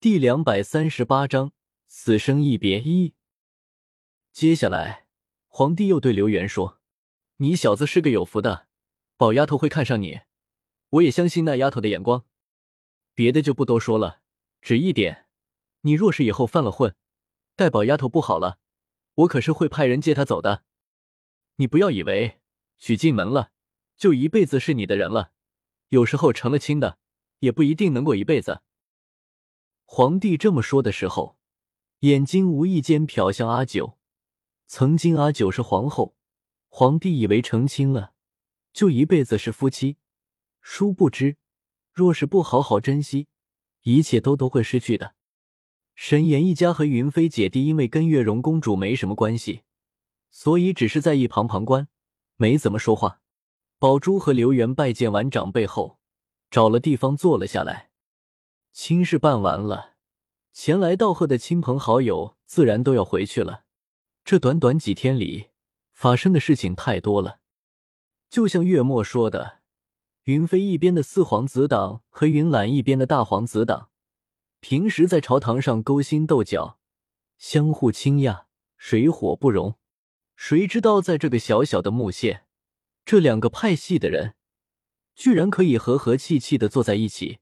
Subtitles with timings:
[0.00, 1.50] 第两百三十八章
[1.88, 3.14] 死生一别一。
[4.30, 5.08] 接下来，
[5.48, 6.80] 皇帝又对刘元说
[7.38, 8.68] ：“你小子是个有福的，
[9.16, 10.20] 宝丫头会看上你，
[10.90, 12.24] 我也相信那丫头的眼光。
[13.12, 14.20] 别的就不多说了，
[14.60, 15.26] 只一点，
[15.80, 16.94] 你若是以后犯了混，
[17.56, 18.60] 待宝丫头不好了，
[19.14, 20.62] 我可是会派人接她走的。
[21.56, 22.38] 你不要以为
[22.78, 23.50] 娶进门了，
[23.96, 25.32] 就一辈子是你的人了，
[25.88, 26.98] 有时候成了亲的。”
[27.40, 28.62] 也不一定能过一辈子。
[29.90, 31.38] 皇帝这么说的时候，
[32.00, 33.96] 眼睛无意间瞟向阿九。
[34.66, 36.14] 曾经阿九是皇后，
[36.68, 38.12] 皇帝以为成亲了
[38.74, 39.96] 就一辈子是夫妻，
[40.60, 41.38] 殊不知，
[41.90, 43.28] 若是不好好珍惜，
[43.80, 45.14] 一切都都会失去的。
[45.94, 49.62] 沈岩一家和云飞姐弟因为跟月容公主没什么关系，
[50.30, 51.88] 所以只是在一旁旁观，
[52.36, 53.22] 没怎么说话。
[53.78, 55.98] 宝珠和刘元拜见完长辈后。
[56.50, 57.87] 找了地方坐了下来，
[58.80, 59.96] 亲事办完了，
[60.52, 63.64] 前来道贺的亲朋好友自然都要回去了。
[64.24, 65.48] 这短短几天里
[65.92, 67.40] 发生的事情太多了，
[68.30, 69.62] 就像月末说的，
[70.26, 73.90] 云飞一边的四皇子党和云岚一边的大皇子党，
[74.60, 76.78] 平时在朝堂上勾心斗角，
[77.36, 79.74] 相互倾轧，水火不容。
[80.36, 82.46] 谁知道在这个小小的木县，
[83.04, 84.36] 这两个派系的人。
[85.16, 87.40] 居然可以和和气气的坐在一起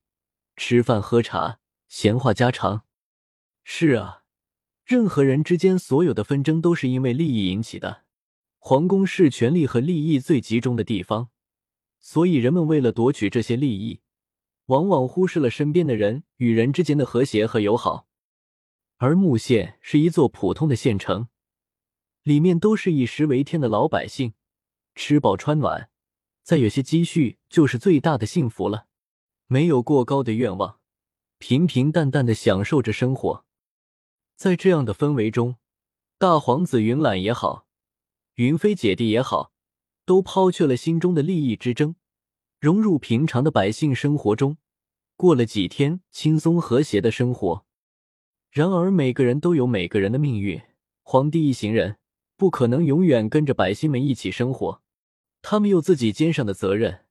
[0.56, 2.84] 吃饭喝茶闲话家常。
[3.62, 4.24] 是啊，
[4.84, 8.04] 任何人之间所有的纷争都是因为利益引起的。
[8.58, 11.28] 皇宫是权力和利益最集中的地方，
[12.00, 14.00] 所以人们为了夺取这些利益，
[14.66, 18.08] 往往忽视了身边的人与人之间的和谐和友好。
[18.96, 21.28] 而木县是一座普通的县城，
[22.22, 24.32] 里面都是以食为天的老百姓，
[24.94, 25.90] 吃饱穿暖。
[26.42, 28.85] 再有些积蓄就是最大的幸福了，
[29.48, 30.80] 没有过高的愿望，
[31.38, 33.44] 平平淡淡的享受着生活。
[34.34, 35.56] 在这样的氛围中，
[36.18, 37.66] 大皇子云岚也好，
[38.34, 39.52] 云飞姐弟也好，
[40.04, 41.94] 都抛却了心中的利益之争，
[42.58, 44.58] 融入平常的百姓生活中，
[45.16, 47.64] 过了几天轻松和谐的生活。
[48.50, 50.60] 然而，每个人都有每个人的命运，
[51.02, 51.98] 皇帝一行人
[52.36, 54.82] 不可能永远跟着百姓们一起生活。
[55.40, 57.04] 他们有自己肩上的责任，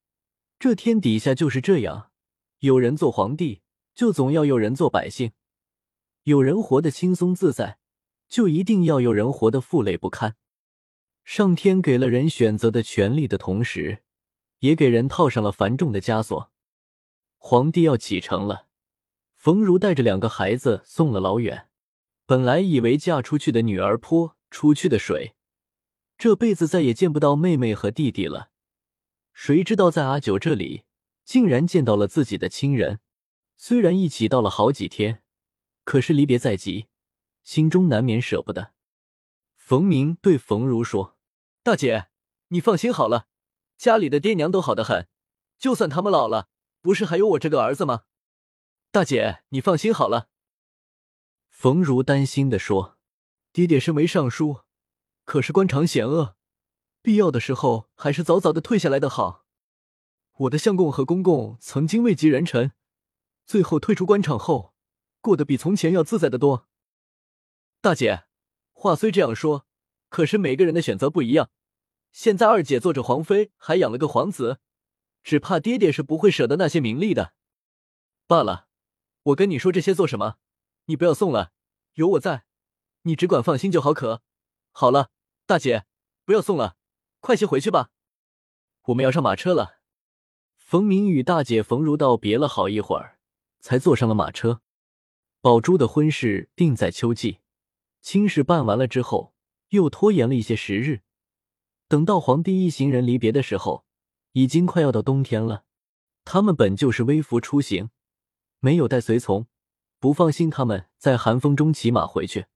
[0.60, 2.12] 这天底下就是这样，
[2.60, 3.62] 有人做皇帝，
[3.94, 5.32] 就总要有人做百姓；
[6.24, 7.78] 有人活得轻松自在，
[8.28, 10.36] 就一定要有人活得负累不堪。
[11.24, 14.04] 上天给了人选择的权利的同时，
[14.60, 16.52] 也给人套上了繁重的枷锁。
[17.38, 18.68] 皇帝要启程了，
[19.36, 21.68] 冯如带着两个孩子送了老远。
[22.26, 25.36] 本来以为嫁出去的女儿泼出去的水。
[26.18, 28.50] 这辈子再也见不到妹妹和弟弟了，
[29.34, 30.86] 谁知道在阿九这里
[31.26, 33.02] 竟然见到了自己的亲人。
[33.58, 35.24] 虽然一起到了好几天，
[35.84, 36.88] 可是离别在即，
[37.44, 38.74] 心中难免舍不得。
[39.56, 41.18] 冯明对冯如说
[41.64, 42.08] ：“大姐，
[42.50, 43.28] 你放心好了，
[43.78, 45.08] 家里的爹娘都好得很，
[45.58, 46.50] 就算他们老了，
[46.82, 48.04] 不是还有我这个儿子吗？
[48.92, 50.30] 大姐，你放心好了。”
[51.50, 52.98] 冯如担心的说
[53.52, 54.62] ：“爹爹身为尚书。”
[55.24, 56.36] 可是官场险恶，
[57.02, 59.45] 必要的时候还是早早的退下来的好。
[60.38, 62.74] 我的相公和公公曾经位极人臣，
[63.46, 64.74] 最后退出官场后，
[65.22, 66.68] 过得比从前要自在的多。
[67.80, 68.26] 大姐，
[68.74, 69.66] 话虽这样说，
[70.10, 71.50] 可是每个人的选择不一样。
[72.12, 74.60] 现在二姐做着皇妃，还养了个皇子，
[75.24, 77.34] 只怕爹爹是不会舍得那些名利的。
[78.28, 78.68] 罢了，
[79.24, 80.36] 我跟你说这些做什么？
[80.86, 81.54] 你不要送了，
[81.94, 82.44] 有我在，
[83.04, 83.94] 你只管放心就好。
[83.94, 84.22] 可
[84.72, 85.12] 好了。
[85.46, 85.86] 大姐，
[86.26, 86.76] 不要送了，
[87.22, 87.92] 快些回去吧，
[88.88, 89.75] 我们要上马车了。
[90.66, 93.20] 冯明与大姐冯如道别了好一会儿，
[93.60, 94.62] 才坐上了马车。
[95.40, 97.38] 宝珠的婚事定在秋季，
[98.02, 99.36] 亲事办完了之后，
[99.70, 101.02] 又拖延了一些时日。
[101.88, 103.86] 等到皇帝一行人离别的时候，
[104.32, 105.66] 已经快要到冬天了。
[106.24, 107.92] 他们本就是微服出行，
[108.60, 109.46] 没有带随从，
[110.00, 112.48] 不放心他们在寒风中骑马回去。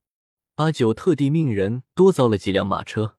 [0.56, 3.18] 阿九特地命人多造了几辆马车，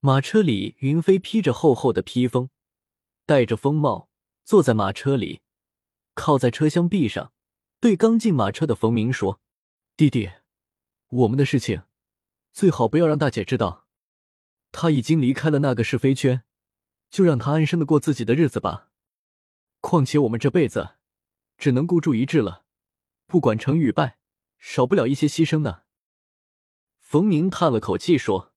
[0.00, 2.50] 马车里云飞披着厚厚的披风，
[3.26, 4.10] 戴着风帽，
[4.44, 5.40] 坐在马车里，
[6.12, 7.32] 靠在车厢壁上，
[7.80, 9.40] 对刚进马车的冯明说
[9.96, 10.30] ：“弟弟，
[11.08, 11.84] 我们的事情
[12.52, 13.86] 最好不要让大姐知道。
[14.72, 16.44] 她已经离开了那个是非圈，
[17.08, 18.90] 就让她安生的过自己的日子吧。
[19.80, 20.96] 况且我们这辈子
[21.56, 22.66] 只能孤注一掷了，
[23.26, 24.18] 不管成与败，
[24.58, 25.84] 少不了一些牺牲呢。”
[27.00, 28.52] 冯明叹了口气说：“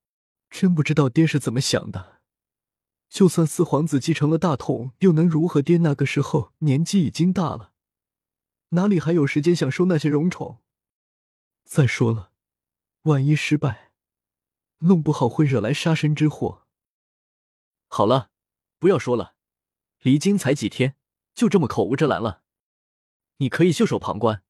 [0.49, 2.16] 真不知道爹是怎么想的。
[3.09, 5.61] 就算四皇子继承了大统，又能如何？
[5.61, 7.71] 爹那个时候年纪已经大了，
[8.69, 10.61] 哪里还有时间享受那些荣宠？
[11.63, 12.31] 再说了，
[13.03, 13.91] 万一失败，
[14.79, 16.67] 弄不好会惹来杀身之祸。
[17.87, 18.29] 好了，
[18.77, 19.35] 不要说了，
[20.01, 20.95] 离京才几天，
[21.33, 22.43] 就这么口无遮拦了。
[23.37, 24.43] 你可以袖手旁观，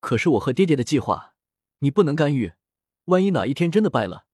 [0.00, 1.34] 可是我和爹爹的计划，
[1.80, 2.54] 你不能干预。
[3.04, 4.26] 万一哪一天真的败了，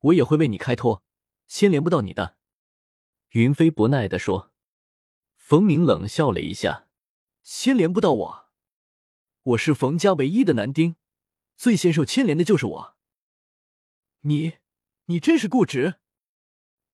[0.00, 1.02] 我也会为你开脱，
[1.46, 2.38] 牵连不到你的。”
[3.30, 4.50] 云飞不耐地说。
[5.36, 6.88] 冯明冷笑了一下
[7.44, 8.50] ：“牵连不到我？
[9.42, 10.96] 我是冯家唯一的男丁，
[11.56, 12.96] 最先受牵连的就是我。
[14.22, 14.54] 你，
[15.06, 16.00] 你真是固执！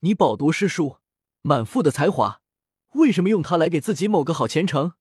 [0.01, 0.99] 你饱读诗书，
[1.41, 2.43] 满腹的才华，
[2.93, 4.93] 为什么用它来给自己某个好前程？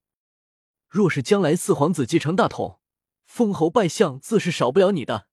[0.88, 2.80] 若是将来四皇子继承大统，
[3.26, 5.28] 封侯拜相自是少不了你的。”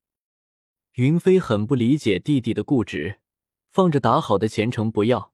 [0.96, 3.22] 云飞很不理解弟弟的固执，
[3.72, 5.33] 放着打好的前程不要。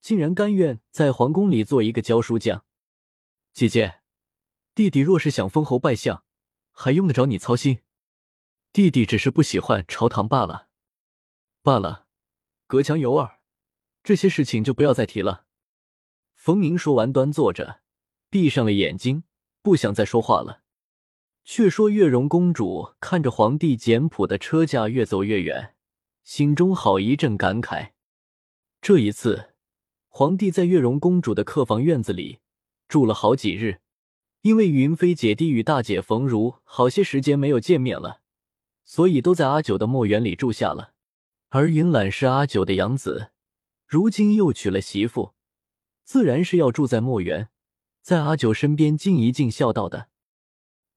[0.00, 2.64] 竟然甘愿在皇宫里做一个教书匠，
[3.52, 4.00] 姐姐，
[4.74, 6.24] 弟弟若是想封侯拜相，
[6.70, 7.80] 还用得着你操心？
[8.72, 10.68] 弟弟只是不喜欢朝堂罢了，
[11.62, 12.06] 罢了，
[12.66, 13.40] 隔墙有耳，
[14.02, 15.44] 这些事情就不要再提了。
[16.34, 17.82] 冯明说完，端坐着，
[18.30, 19.24] 闭上了眼睛，
[19.60, 20.62] 不想再说话了。
[21.44, 25.74] 却说月容公主看着皇帝简朴的车驾越走越远，
[26.22, 27.92] 心中好一阵感慨。
[28.80, 29.49] 这一次。
[30.12, 32.40] 皇帝在月容公主的客房院子里
[32.88, 33.78] 住了好几日，
[34.42, 38.20] 因为云飞姐弟与大姐冯如好些时间没有见面了，
[38.84, 40.94] 所以都在阿九的墨园里住下了。
[41.50, 43.30] 而云览是阿九的养子，
[43.86, 45.32] 如今又娶了媳妇，
[46.02, 47.48] 自然是要住在墨园，
[48.02, 50.08] 在阿九身边尽一尽孝道的。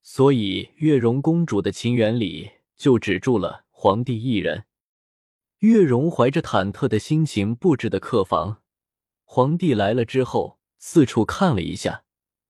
[0.01, 4.65] 所以月容公主的秦园里就只住了皇帝一人。
[5.59, 8.62] 月容怀着忐忑的心情布置的客房。
[9.35, 12.03] 皇帝来了之后，四处看了一下，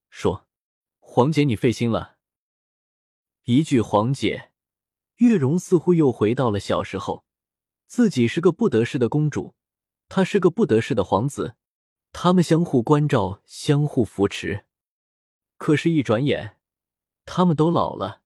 [0.10, 0.50] 说
[1.00, 2.18] ：“皇姐，你费心了。”
[3.48, 4.52] 一句“皇姐”，
[5.20, 7.24] 月容似乎又回到了小时候，
[7.88, 9.56] 自己是个不得势的公主，
[10.10, 11.56] 他是个不得势的皇子，
[12.12, 14.66] 他们相互关照，相互扶持。
[15.56, 16.58] 可是，一转眼，
[17.24, 18.24] 他们都老了，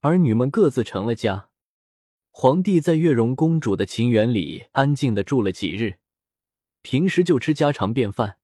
[0.00, 1.48] 儿女们各自成了家。
[2.30, 6.00] 皇帝在月容公主的秦园里安静的住了几日。
[6.84, 8.36] 平时就吃家常便饭，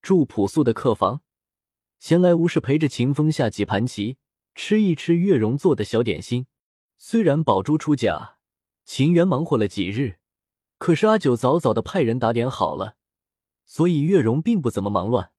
[0.00, 1.20] 住朴素的客房，
[1.98, 4.16] 闲来无事陪着秦风下几盘棋，
[4.54, 6.46] 吃一吃月容做的小点心。
[6.96, 8.38] 虽然宝珠出嫁，
[8.86, 10.16] 秦元忙活了几日，
[10.78, 12.96] 可是阿九早早的派人打点好了，
[13.66, 15.30] 所以月容并不怎么忙乱。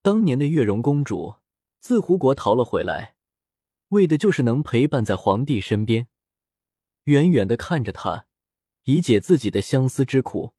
[0.00, 1.34] 当年的月容公主
[1.80, 3.16] 自胡国逃了回来，
[3.88, 6.06] 为的就是能陪伴在皇帝身边，
[7.06, 8.26] 远远的看着他，
[8.84, 10.54] 以解自己的相思之苦。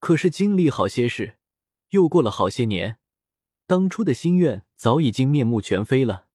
[0.00, 1.36] 可是经历好些事，
[1.90, 2.98] 又过了好些年，
[3.66, 6.29] 当初的心愿早已经面目全非了。